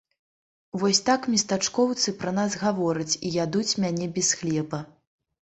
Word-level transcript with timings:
Вось 0.83 1.01
так 1.09 1.27
местачкоўцы 1.33 2.13
пра 2.23 2.33
нас 2.39 2.57
гавораць 2.63 3.19
і 3.29 3.35
ядуць 3.45 3.69
мяне 3.85 4.09
без 4.17 4.33
хлеба. 4.41 4.79